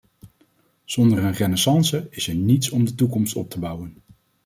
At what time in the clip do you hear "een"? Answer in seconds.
1.23-1.31